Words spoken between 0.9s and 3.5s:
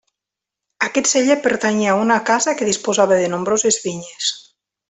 celler pertanyia a una casa que disposava de